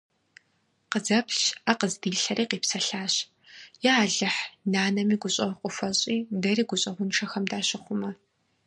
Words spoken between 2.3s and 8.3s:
къипсэлъащ:- Я Алыхь, нанэми гущӀэгъу къыхуэщӀи, дэри гущӀэгъуншэхэм дащыхъумэ…